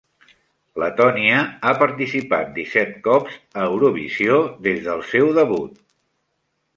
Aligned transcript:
Letònia 0.83 1.41
ha 1.69 1.73
participat 1.81 2.49
disset 2.57 2.95
cops 3.09 3.37
a 3.37 3.67
Eurovisió 3.73 4.39
des 4.69 4.81
del 4.89 5.05
seu 5.15 5.31
debut. 5.41 5.77